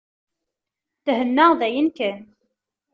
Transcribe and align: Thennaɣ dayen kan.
Thennaɣ 1.05 1.51
dayen 1.59 1.87
kan. 1.97 2.21